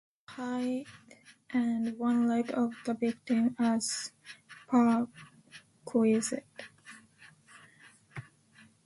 He 0.35 0.41
received 0.43 0.57
the 0.57 0.85
hide 0.85 1.17
and 1.53 1.97
one 1.99 2.27
leg 2.27 2.51
of 2.55 2.73
the 2.87 2.95
victim 2.95 3.55
as 3.59 4.11
perquisite. 4.67 6.43